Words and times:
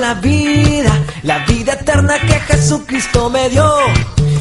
la 0.00 0.14
vida, 0.14 0.92
la 1.24 1.38
vida 1.44 1.74
eterna 1.74 2.18
que 2.18 2.40
Jesucristo 2.40 3.28
me 3.28 3.48
dio. 3.50 3.70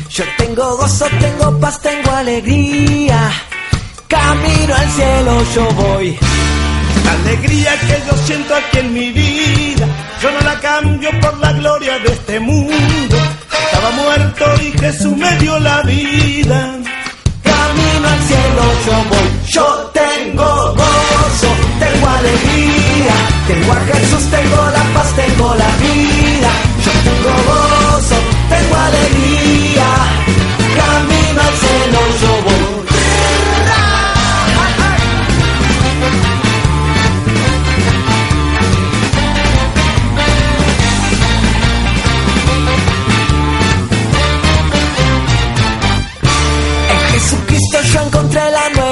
Yo 0.10 0.24
tengo 0.38 0.78
gozo, 0.78 1.06
tengo 1.20 1.60
paz, 1.60 1.82
tengo 1.82 2.12
alegría. 2.12 3.32
Camino 4.08 4.74
al 4.74 4.90
cielo 4.92 5.44
yo 5.54 5.66
voy. 5.74 6.18
La 7.04 7.12
alegría 7.12 7.72
que 7.82 8.02
yo 8.08 8.18
siento 8.26 8.56
aquí 8.56 8.80
en 8.80 8.94
mi 8.94 9.12
vida, 9.12 9.86
yo 10.22 10.32
no 10.32 10.40
la 10.42 10.60
cambio 10.60 11.10
por 11.20 11.38
la 11.40 11.52
gloria 11.54 12.00
de 12.00 12.14
este 12.14 12.40
mundo. 12.40 13.18
Estaba 13.66 13.92
muerto 13.92 14.46
y 14.62 14.72
Jesús 14.80 15.16
me 15.18 15.32
dio 15.38 15.60
la 15.60 15.82
vida. 15.82 16.60
Camino 17.44 18.08
al 18.08 18.22
cielo 18.30 18.64
yo 18.86 18.94
voy. 19.10 19.30
Yo 19.50 19.92
tengo 19.94 20.74
gozo, 20.74 21.50
tengo 21.80 22.08
alegría. 22.08 23.16
Tengo 23.48 23.74
a 23.74 23.80
Jesús, 23.82 24.24
tengo 24.30 24.70
la 24.72 24.79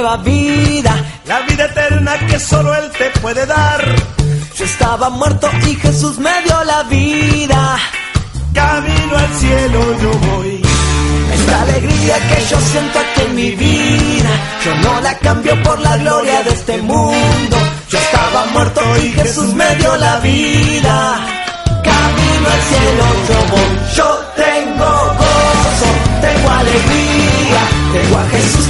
nueva 0.07 0.23
vida. 0.23 0.95
La 1.25 1.41
vida 1.41 1.65
eterna 1.65 2.17
que 2.27 2.39
solo 2.39 2.73
Él 2.75 2.89
te 2.97 3.09
puede 3.19 3.45
dar. 3.45 3.83
Yo 4.57 4.65
estaba 4.65 5.09
muerto 5.09 5.49
y 5.67 5.75
Jesús 5.75 6.17
me 6.19 6.31
dio 6.43 6.63
la 6.63 6.83
vida. 6.83 7.77
Camino 8.53 9.17
al 9.17 9.33
cielo 9.35 9.79
yo 10.01 10.11
voy. 10.29 10.61
Esta 11.33 11.61
alegría 11.61 12.15
que 12.29 12.45
yo 12.49 12.59
siento 12.59 12.99
aquí 12.99 13.21
en 13.27 13.35
mi 13.35 13.51
vida, 13.51 14.29
yo 14.65 14.75
no 14.75 15.01
la 15.01 15.17
cambio 15.19 15.61
por 15.63 15.79
la 15.79 15.97
gloria 15.97 16.43
de 16.43 16.51
este 16.51 16.77
mundo. 16.77 17.57
Yo 17.89 17.97
estaba 17.97 18.45
muerto 18.53 18.81
y 19.03 19.11
Jesús 19.11 19.53
me 19.53 19.75
dio 19.75 19.95
la 19.97 20.19
vida. 20.19 20.95
Camino 21.83 22.47
al 22.55 22.61
cielo 22.71 23.05
yo 23.29 23.39
voy, 23.51 23.95
yo 23.95 24.09
tengo 24.35 24.89
gozo, 25.19 25.89
tengo 26.21 26.49
alegría. 26.49 27.27
Tengo 27.93 28.17
a 28.17 28.25
Jesús, 28.29 28.66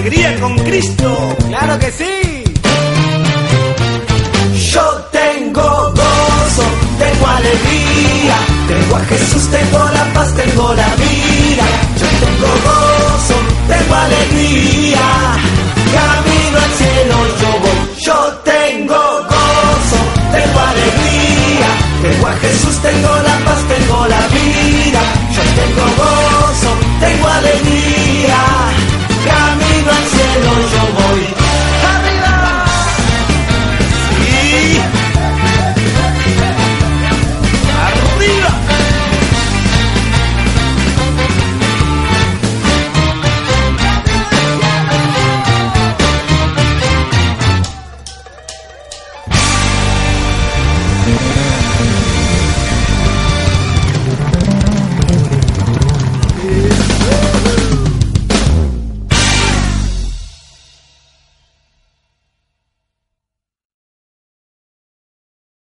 alegría 0.00 0.40
con 0.40 0.56
Cristo. 0.60 1.36
¡Claro 1.48 1.78
que 1.78 1.90
sí! 1.90 2.44
Yo 4.72 4.86
tengo 5.12 5.62
gozo, 6.00 6.66
tengo 6.98 7.26
alegría. 7.26 8.36
Tengo 8.68 8.96
a 8.96 9.00
Jesús, 9.00 9.44
tengo 9.50 9.78
la 9.78 10.04
paz, 10.14 10.34
tengo 10.34 10.74
la 10.74 10.90
vida. 11.04 11.66
Yo 12.00 12.08
tengo 12.24 12.50
gozo, 12.68 13.36
tengo 13.68 13.94
alegría. 13.94 15.06
Camino 15.96 16.58
al 16.66 16.72
cielo 16.80 17.16
yo 17.40 17.50
voy. 17.62 17.80
Yo 18.06 18.18
tengo 18.52 19.00
gozo, 19.34 20.00
tengo 20.32 20.60
alegría. 20.72 21.70
Tengo 22.02 22.26
a 22.26 22.32
Jesús, 22.44 22.76
tengo 22.80 23.08
la 23.28 23.36
paz, 23.44 23.49